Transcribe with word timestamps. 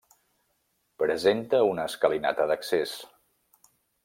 Presenta 1.03 1.61
una 1.75 1.85
escalinata 1.93 2.51
d'accés. 2.53 2.97